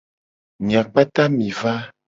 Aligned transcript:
Mia 0.65 0.81
kpata 0.89 1.23
mi 1.37 1.47
va. 1.59 1.73